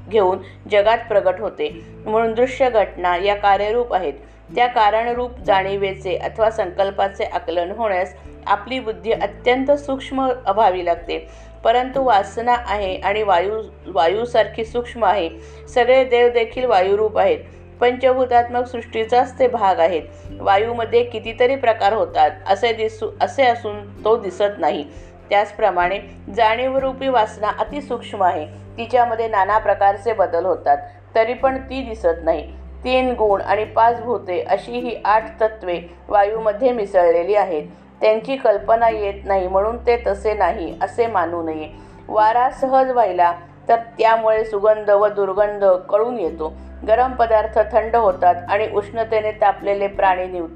घेऊन 0.08 0.38
जगात 0.70 0.98
प्रगट 1.08 1.40
होते. 1.40 1.84
म्हणून 2.04 2.34
दृश्य 2.34 2.70
घटना 2.70 3.16
या 3.16 3.34
कार्यरूप 3.34 3.94
आहेत. 3.94 4.12
त्या 4.54 4.66
कारणरूप 4.66 5.38
जाणीवेचे 5.38 6.16
अथवा 6.16 6.50
संकल्पाचे 6.50 7.24
आकलन 7.24 7.70
होण्यास 7.70 8.14
आपली 8.46 8.80
बुद्धी 8.80 9.12
अत्यंत 9.12 9.70
सूक्ष्म 9.70 10.28
अभावी 10.46 10.84
लागते. 10.84 11.28
परंतु 11.64 12.02
वासना 12.04 12.54
आहे 12.66 12.96
आणि 12.96 13.22
वायू 13.22 13.62
वायूसारखी 13.86 14.64
सूक्ष्म 14.64 15.04
आहे. 15.04 15.30
सगळे 15.74 16.04
देव 16.04 16.28
देखील 16.28 16.64
वायुरूप 16.64 17.18
आहेत. 17.18 17.38
पंचभूतात्मक 17.80 18.66
सृष्टीचाच 18.66 19.38
ते 19.38 19.46
भाग 19.48 19.80
आहेत. 19.80 20.02
वायूमध्ये 20.40 21.02
कितीतरी 21.02 21.56
प्रकार 21.56 21.92
होतात 21.92 22.30
असे 22.46 22.72
दिसू 22.72 23.08
असे 23.20 23.46
असून 23.46 23.80
तो 24.04 24.16
दिसत 24.16 24.58
नाही. 24.58 24.84
त्याचप्रमाणे 25.30 25.98
जाणीवरूपी 26.36 27.08
वासना 27.08 27.50
अतिसूक्ष्म 27.60 28.22
आहे. 28.22 28.46
तिच्यामध्ये 28.76 29.28
नाना 29.28 29.58
प्रकारचे 29.58 30.12
बदल 30.12 30.44
होतात 30.46 30.78
तरी 31.14 31.34
पण 31.34 31.58
ती 31.60 31.82
दिसत 31.82 32.24
नाही. 32.24 32.46
तीन 32.84 33.10
गुण 33.14 33.40
आणि 33.40 33.64
पाच 33.64 34.00
भूते 34.00 34.40
अशी 34.42 34.72
ही 34.72 34.94
आठ 35.04 35.30
तत्वे 35.40 35.80
वायूमध्ये 36.08 36.72
मिसळलेली 36.72 37.34
आहेत. 37.34 37.66
त्यांची 38.00 38.36
कल्पना 38.36 38.88
येत 38.88 39.24
नाही 39.24 39.48
म्हणून 39.48 39.76
ते 39.76 39.96
तसे 40.06 40.34
नाही 40.34 40.72
असे 40.82 41.06
मानू 41.06 41.42
नये. 41.42 41.68
वारा 42.08 42.48
सहज 42.50 42.90
व्हायला 42.90 43.32
तर 43.68 43.76
त्यामुळे 43.98 44.44
सुगंध 44.44 44.90
व 44.90 45.06
दुर्गंध 45.06 45.64
कळून 45.90 46.18
येतो. 46.18 46.52
गरम 46.86 47.12
पदार्थ 47.12 47.58
थंड 47.72 47.96
होतात 47.96 48.34
आणि 48.48 48.68
उष्णतेने 48.74 49.30
तापलेले 49.30 49.86
प्राणी 49.86 50.26
निव 50.26 50.46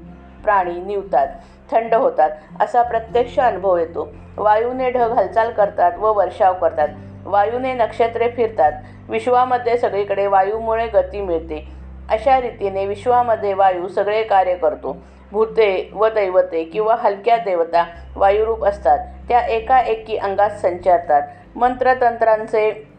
प्राणी 0.43 0.79
निवतात 0.81 1.27
थंड 1.71 1.93
होतात. 1.93 2.29
असा 2.59 2.81
प्रत्यक्ष 2.81 3.39
अनुभव 3.39 3.77
येतो. 3.77 4.11
वायूने 4.37 4.91
ढग 4.91 5.11
हालचाल 5.11 5.51
करतात 5.51 5.91
व 5.97 6.13
वर्षाव 6.13 6.53
करतात. 6.53 6.87
वायूने 7.25 7.73
नक्षत्रे 7.73 8.29
फिरतात. 8.29 8.71
विश्वामध्ये 9.09 9.77
सगळीकडे 9.77 10.27
वायूमुळे 10.27 10.87
गती 10.87 11.21
मिळते. 11.21 11.67
अशा 12.09 12.41
रीतीने 12.41 12.85
विश्वामध्ये 12.85 13.53
वायू 13.53 13.87
सगळे 13.87 14.23
कार्य 14.23 14.55
करतो. 14.55 14.97
भूते 15.31 15.91
व 15.93 16.07
दैवते 16.07 16.63
किंवा 16.63 16.95
हलक्या 16.99 17.37
देवता 17.37 17.85
वायुरूप 18.15 18.65
असतात. 18.65 18.99
त्या 19.27 19.39
एकाएकी 19.39 20.17
अंगात 20.17 20.49
संचारतात. 20.49 21.21
मंत्रतंत्रांचे 21.55 22.90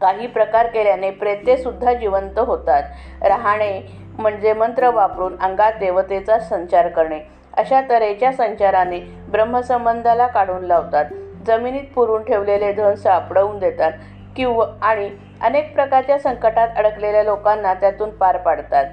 काही 0.00 0.26
प्रकार 0.26 0.66
केल्याने 0.66 1.10
प्रेते 1.10 1.56
सुद्धा 1.56 1.92
जिवंत 1.92 2.38
होतात. 2.38 2.82
राहणे 3.22 3.80
म्हणजे 4.18 4.52
मंत्र 4.52 4.90
वापरून 4.90 5.36
अंगात 5.40 5.72
देवतेचा 5.80 6.38
संचार 6.38 6.88
करणे. 6.88 7.20
अशा 7.56 7.80
तऱ्हेच्या 7.90 8.32
संचाराने 8.32 9.00
ब्रह्मसंबंधाला 9.28 10.26
काढून 10.26 10.64
लावतात. 10.64 11.04
जमिनीत 11.46 11.84
पुरून 11.94 12.22
ठेवलेले 12.22 12.72
धन 12.72 12.94
सापडवून 12.94 13.58
देतात 13.58 13.92
किंवा 14.36 14.66
आणि 14.82 15.10
अनेक 15.40 15.74
प्रकारच्या 15.74 16.18
संकटात 16.18 16.68
अडकलेल्या 16.76 17.22
लोकांना 17.22 17.74
त्यातून 17.74 18.10
पार 18.10 18.36
पाडतात. 18.36 18.84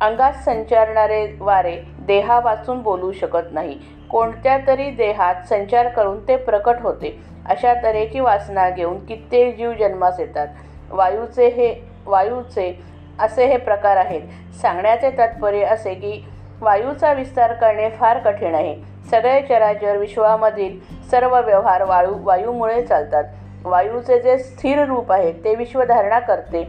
अंगात 0.00 0.32
संचारणारे 0.44 1.36
वारे 1.40 1.76
देहा 2.00 2.40
वाचून 2.40 2.82
बोलू 2.82 3.12
शकत 3.12 3.52
नाही. 3.52 3.78
कोणत्या 4.10 4.58
तरी 4.66 4.90
देहात 4.90 5.34
संचार 5.48 5.88
करून 5.88 6.26
ते 6.28 6.36
प्रकट 6.36 6.80
होते. 6.80 7.18
अशा 7.46 7.74
तऱ्हेची 7.74 8.20
वासना 8.20 8.68
घेऊन 8.70 9.04
कित्येक 9.06 9.56
जीव 9.56 9.72
जन्मास 9.72 10.20
येतात. 10.20 10.48
वायूचे 10.90 11.48
हे 11.48 11.74
वायूचे 12.06 12.78
असे 13.18 13.46
हे 13.46 13.56
प्रकार 13.56 13.96
आहेत. 13.96 14.22
सांगण्याचे 14.62 15.10
तात्पर्य 15.10 15.64
असे 15.64 15.94
की 15.94 16.24
वायूचा 16.60 17.12
विस्तार 17.12 17.52
करणे 17.52 17.88
फार 17.90 18.18
कठीण 18.18 18.54
आहे. 18.54 18.76
सगळे 19.10 19.40
चराचर 19.42 19.96
विश्वामधील 19.96 20.78
सर्व 21.10 21.36
व्यवहार 21.40 21.82
वायू 21.82 22.14
वायूमुळे 22.20 22.82
चालतात. 22.82 23.24
वायूचे 23.64 24.20
जे 24.22 24.38
स्थिर 24.38 24.84
रूप 24.84 25.12
आहे 25.12 25.32
ते 25.44 25.54
विश्वधारणा 25.54 26.18
करते 26.18 26.66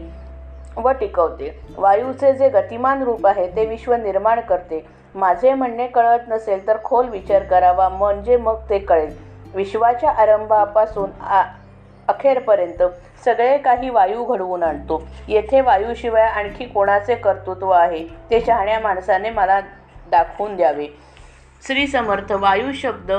व 0.76 0.90
टिकवते. 0.90 1.50
वायूचे 1.76 2.32
जे 2.32 2.48
गतिमान 2.48 3.02
रूप 3.02 3.26
आहे 3.26 3.46
ते 3.56 3.66
विश्व 3.66 3.94
निर्माण 3.94 4.40
करते. 4.40 4.84
माझे 5.14 5.54
म्हणणे 5.54 5.86
कळत 5.86 6.28
नसेल 6.28 6.66
तर 6.66 6.76
खोल 6.84 7.08
विचार 7.08 7.42
करावा 7.42 7.88
म्हणजे 7.88 8.36
मग 8.36 8.56
ते 8.70 8.78
कळेल. 8.78 9.14
विश्वाच्या 9.54 10.10
आरंभापासून 10.10 11.10
आ 11.20 11.42
अखेरपर्यंत 12.08 12.82
सगळे 13.24 13.58
काही 13.58 13.90
वायू 13.90 14.24
घडवून 14.24 14.62
आणतो. 14.62 15.02
येथे 15.28 15.60
वायूशिवाय 15.60 16.22
आणखी 16.22 16.64
कोणाचे 16.64 17.14
कर्तृत्व 17.14 17.70
आहे 17.70 18.04
ते 18.30 18.40
शहाण्या 18.40 18.80
माणसाने 18.80 19.30
मला 19.30 19.60
दाखवून 20.10 20.56
द्यावे. 20.56 20.86
श्री 21.66 21.86
समर्थ 21.86 22.32
वायू 22.32 22.72
शब्द 22.72 23.12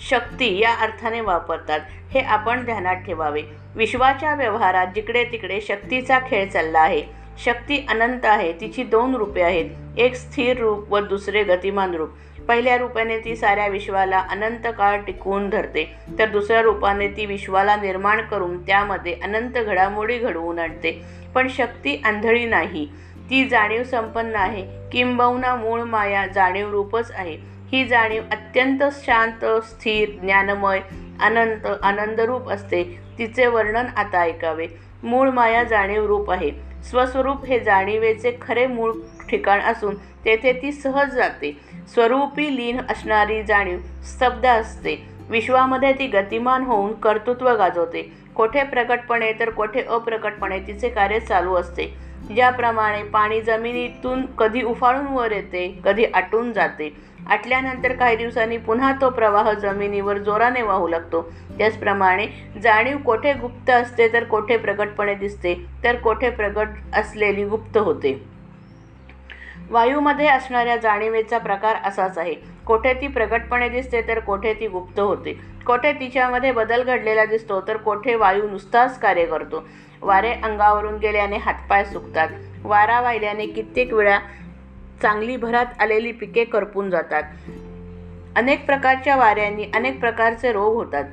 शक्ती 0.00 0.58
या 0.58 0.72
अर्थाने 0.74 1.20
वापरतात. 1.20 1.80
हे 2.12 2.20
आपण 2.20 2.64
ध्यानात 2.64 2.96
ठेवावे. 2.96 3.42
विश्वाच्या 3.74 4.34
व्यवहारात 4.34 4.86
जिकडे 4.94 5.24
तिकडे 5.24 5.60
शक्तीचा 5.60 6.18
खेळ 6.18 6.48
चालला 6.48 6.80
आहे. 6.80 7.23
शक्ती 7.38 7.86
अनंत 7.88 8.24
आहे 8.24 8.52
तिची 8.52 8.82
दोन 8.82 9.14
रूपे 9.14 9.42
आहेत 9.42 9.98
एक 9.98 10.14
स्थिर 10.14 10.58
रूप 10.58 10.92
व 10.92 10.98
दुसरे 10.98 11.42
गतिमान 11.42 11.94
रूप. 11.94 12.10
पहिल्या 12.48 12.76
रूपाने 12.78 13.18
ती 13.18 13.36
साऱ्या 13.36 13.66
विश्वाला 13.66 14.18
अनंत 14.30 14.66
काळ 14.78 15.00
टिकवून 15.00 15.48
धरते 15.50 15.94
तर 16.18 16.28
दुसऱ्या 16.28 16.62
रूपाने 16.62 17.08
ती 17.08 17.26
विश्वाला 17.26 17.76
निर्माण 17.76 18.20
करून 18.20 18.62
त्यामध्ये 18.62 19.16
अनंत 19.22 19.50
घडामोडी 19.50 20.18
घडवून 20.18 20.58
आणते. 20.58 21.02
पण 21.34 21.48
शक्ती 21.48 22.00
आंधळी 22.04 22.44
नाही. 22.44 22.88
ती 23.30 23.48
जाणीव 23.48 23.84
संपन्न 23.84 24.34
आहे. 24.34 24.90
किंबहुना 24.92 25.54
मूळ 25.56 25.82
माया 25.82 26.26
जाणीव 26.26 26.70
रूपच 26.70 27.10
आहे. 27.10 27.36
ही 27.72 27.84
जाणीव 27.84 28.22
अत्यंत 28.32 28.78
शांत 28.92 29.44
स्थिर 29.64 30.08
ज्ञानमय 30.22 30.80
अनंत 31.20 31.66
आनंदरूप 31.82 32.50
असते. 32.50 32.84
तिचे 33.18 33.46
वर्णन 33.46 33.86
आता 33.96 34.20
ऐकावे. 34.20 34.66
मूळ 35.02 35.30
माया 35.30 35.62
जाणीव 35.62 36.06
रूप 36.06 36.30
आहे. 36.30 36.73
स्वस्वरूप 36.90 37.44
हे 37.44 37.60
जाणीवेचे 37.60 38.38
खरे 38.42 38.66
मूळ 38.66 38.92
ठिकाण 39.28 39.60
असून 39.60 39.94
तेथे 40.24 40.52
ती 40.52 40.72
सहज 40.72 41.14
जाते. 41.14 41.56
स्वरूपी 41.94 42.56
लीन 42.56 42.80
असणारी 42.90 43.42
जाणीव 43.42 43.78
स्तब्ध 44.02 44.46
असते. 44.46 45.08
विश्वामध्ये 45.28 45.92
ती 45.92 46.06
गतिमान 46.06 46.62
होऊन 46.62 46.92
कर्तृत्व 46.92 47.50
गाजवते. 47.50 48.12
कोठे 48.34 48.62
प्रकटपणे 48.62 49.32
तर 49.32 49.50
कोठे 49.50 49.82
अप्रकटपणे 49.82 50.58
तिचे 50.58 50.88
कार्य 50.88 51.20
चालू 51.20 51.54
असते. 51.54 52.03
ज्याप्रमाणे 52.30 53.02
पाणी 53.02 53.40
जमिनीतून 53.40 54.24
कधी 54.38 54.62
उफाळून 54.62 55.06
वर 55.06 55.32
येते 55.32 55.68
कधी 55.84 56.04
आटून 56.04 56.52
जाते. 56.52 56.94
आटल्यानंतर 57.26 57.92
काही 57.92 58.16
दिवसांनी 58.16 58.56
पुन्हा 58.56 58.92
तो 59.00 59.10
प्रवाह 59.10 59.52
जमिनीवर 59.52 60.18
जोराने 60.18 60.62
वाहू 60.62 60.88
लागतो. 60.88 61.20
त्याचप्रमाणे 61.58 62.26
जाणीव 62.62 62.98
कोठे 62.98 63.32
गुप्त 63.32 63.70
असते 63.70 64.12
तर 64.12 64.24
कोठे 64.24 64.56
प्रकटपणे 64.56 65.14
दिसते 65.14 65.54
तर 65.84 65.96
कोठे 65.96 66.30
प्रकट 66.30 66.68
असलेली 66.94 67.44
गुप्त 67.44 67.78
होते. 67.78 68.22
वायूमध्ये 69.70 70.26
असणाऱ्या 70.28 70.76
जाणीवेचा 70.76 71.38
प्रकार 71.38 71.76
असाच 71.84 72.18
आहे. 72.18 72.34
कोठे 72.66 72.92
ती 72.94 73.06
प्रकटपणे 73.06 73.68
दिसते 73.68 74.00
तर 74.08 74.18
कोठे 74.18 74.52
ती 74.54 74.66
गुप्त 74.66 75.00
होते. 75.00 75.32
कोठे 75.66 75.92
तिच्यामध्ये 75.92 76.52
बदल 76.52 76.82
घडलेला 76.82 77.24
दिसतो 77.24 77.60
तर 77.60 77.76
कोठे 77.76 78.14
वायू 78.14 78.48
नुसताच 78.48 78.98
कार्य 78.98 79.24
करतो. 79.26 79.64
वारे 80.04 80.32
अंगावरून 80.32 80.96
गेल्याने 80.96 81.36
हातपाय 81.36 81.84
सुकतात. 81.84 82.28
वारा 82.64 83.00
वाहिल्याने 83.00 83.46
कित्येक 83.46 83.92
वेळा 83.92 84.18
चांगली 85.02 85.36
भरात 85.36 85.66
आलेली 85.80 86.12
पिके 86.12 86.44
करपून 86.44 86.90
जातात. 86.90 87.22
अनेक 88.36 88.66
प्रकारच्या 88.66 89.16
वाऱ्यांनी 89.16 89.64
अनेक 89.74 90.00
प्रकारचे 90.00 90.52
रोग 90.52 90.74
होतात. 90.74 91.04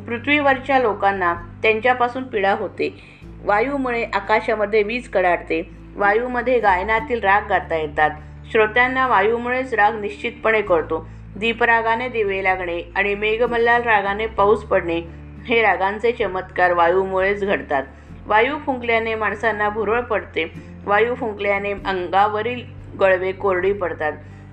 पृथ्वीवरच्या 0.00 0.78
लोकांना 0.78 1.34
त्यांच्यापासून 1.62 2.24
पीडा 2.24 2.52
होते. 2.52 3.04
वायूमुळे 3.44 4.04
आकाशामध्ये 4.04 4.82
वीज 4.82 5.08
कडाडते. 5.08 5.70
वायूमध्ये 5.96 6.60
गायनातील 6.60 7.20
राग 7.20 7.42
गाता 7.48 7.76
येतात. 7.76 8.10
श्रोत्यांना 8.50 9.06
वायूमुळेच 9.06 9.74
राग 9.74 10.00
निश्चितपणे 10.00 10.62
कळतो. 10.62 11.08
दीपरागाने 11.36 12.08
दिवे 12.08 12.44
लागणे 12.44 12.92
आणि 12.96 13.14
मेघमल्लाल 13.14 13.82
रागाने 13.82 14.26
पाऊस 14.26 14.64
पडणे 14.64 15.00
हे 15.46 15.62
रागांचे 15.62 16.12
चमत्कार 16.12 16.72
वायूमुळेच 16.72 17.44
घडतात. 17.44 17.82
वायू 18.26 18.58
फुंकल्याने 18.58 19.14
माणसांना 19.14 19.68
भुरळ 19.68 20.00
पडते. 20.00 20.52
वायू 20.86 21.14
फुंकल्याने 21.14 21.72
अंगावरील 21.72 22.62
गळवे 23.00 23.32
कोरडी 23.32 23.72
पडतात. 23.72 24.12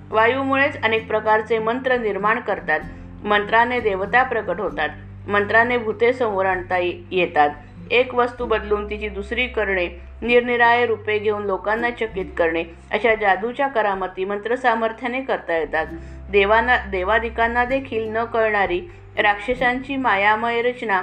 वायूमुळेच 0.10 0.82
अनेक 0.84 1.08
प्रकारचे 1.08 1.60
मंत्र 1.60 1.98
निर्माण 1.98 2.40
करतात. 2.40 2.80
मंत्राने 3.24 3.80
देवता 3.80 4.24
प्रकट 4.24 4.60
होतात. 4.60 4.90
मंत्राने 5.28 5.78
भूते 5.78 6.14
समोर 6.14 6.46
आणता 6.46 6.78
येतात. 7.12 7.50
एक 7.92 8.16
वस्तू 8.16 8.46
बदलून 8.46 8.90
तिची 8.90 9.10
दुसरी 9.10 9.48
करणे 9.48 9.88
निरनिराळे 10.22 10.86
रूपे 10.86 11.18
घेऊन 11.20 11.44
लोकांना 11.44 11.90
चकित 11.90 12.26
करणे 12.38 12.64
अशा 12.92 13.16
जादूच्या 13.16 13.68
करामती 13.68 14.26
मंत्रसामर्थ्याने 14.26 15.22
करता 15.22 15.58
येतात. 15.58 15.86
देवांना 16.32 16.78
देवादिकांना 16.78 17.66
देखील 17.66 18.08
न 18.10 18.24
कळणारी 18.24 18.82
राक्षसांची 19.18 19.96
मायामय 19.96 20.62
रचना 20.62 21.02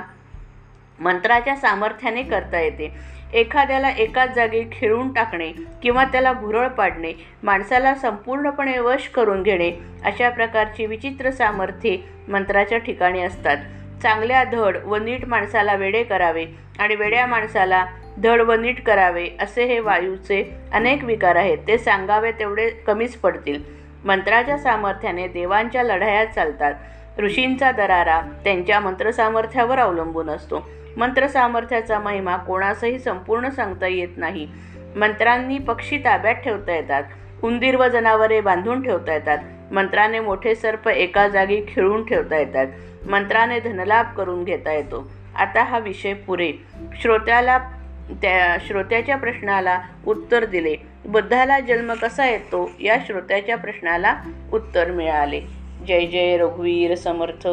मंत्राच्या 1.00 1.56
सामर्थ्याने 1.56 2.22
करता 2.22 2.60
येते. 2.60 2.92
एखाद्याला 3.34 3.90
एकाच 3.90 4.34
जागी 4.34 4.62
खिळून 4.72 5.12
टाकणे 5.12 5.52
किंवा 5.82 6.04
त्याला 6.04 6.32
भुरळ 6.32 6.68
पाडणे 6.68 7.12
माणसाला 7.42 7.94
संपूर्णपणे 7.94 8.78
वश 8.78 9.08
करून 9.08 9.42
घेणे 9.42 9.70
अशा 10.04 10.28
प्रकारची 10.28 10.86
विचित्र 10.86 11.30
सामर्थ्ये 11.30 11.98
मंत्राच्या 12.28 12.78
ठिकाणी 12.78 13.22
असतात. 13.22 13.56
चांगल्या 14.02 14.44
धड 14.44 14.76
व 14.84 14.96
नीट 14.96 15.24
माणसाला 15.24 15.74
वेडे 15.74 16.02
करावे 16.02 16.46
आणि 16.78 16.94
वेड्या 16.94 17.26
माणसाला 17.26 17.84
धड 18.18 18.40
व 18.40 18.52
नीट 18.52 18.82
करावे 18.84 19.28
असे 19.40 19.64
हे 19.64 19.78
वायूचे 19.80 20.42
अनेक 20.72 21.04
विकार 21.04 21.36
आहेत. 21.36 21.58
ते 21.68 21.78
सांगावे 21.78 22.32
तेवढे 22.32 22.70
कमीच 22.70 23.16
पडतील. 23.16 23.62
मंत्राच्या 24.04 24.58
सामर्थ्याने 24.58 25.28
देवांच्या 25.28 25.82
लढाया 25.82 26.24
चालतात. 26.24 26.74
ऋषींचा 27.18 27.72
दरारा 27.72 28.20
त्यांच्या 28.44 28.80
मंत्रसामर्थ्यावर 28.80 29.78
अवलंबून 29.78 30.30
असतो. 30.30 30.68
मंत्रसामर्थ्याचा 30.96 31.98
महिमा 31.98 32.36
कोणासही 32.36 32.98
संपूर्ण 32.98 33.48
सांगता 33.48 33.86
येत 33.86 34.08
नाही. 34.16 34.48
मंत्रांनी 34.96 35.58
पक्षी 35.58 35.98
ताब्यात 35.98 36.34
ठेवता 36.34 36.74
येतात. 36.74 37.02
उंदीर 37.42 37.76
व 37.76 37.88
जनावरे 37.88 38.40
बांधून 38.40 38.82
ठेवता 38.82 39.12
येतात. 39.12 39.38
मंत्राने 39.72 40.20
मोठे 40.20 40.54
सर्प 40.54 40.88
एका 40.88 41.28
जागी 41.28 41.62
खिळून 41.68 42.06
ठेवता 42.06 42.36
येतात. 42.36 42.66
मंत्राने 43.08 43.60
धनलाभ 43.60 44.14
करून 44.16 44.44
घेता 44.44 44.72
येतो. 44.72 45.10
आता 45.36 45.64
हा 45.64 45.78
विषय 45.78 46.14
पुरे. 46.14 46.52
श्रोत्याला 47.02 47.58
त्या 48.22 48.56
श्रोत्याच्या 48.66 49.16
प्रश्नाला 49.16 49.80
उत्तर 50.06 50.44
दिले. 50.44 50.76
बुद्धाला 51.04 51.60
जन्म 51.60 51.92
कसा 51.92 52.26
येतो? 52.26 52.70
या 52.80 52.96
श्रोत्याच्या 53.06 53.56
प्रश्नाला 53.56 54.16
उत्तर 54.52 54.90
मिळाले. 54.90 55.40
जय 55.88 56.06
जय 56.06 56.36
रघुवीर 56.36 56.94
समर्थ. 56.94 57.46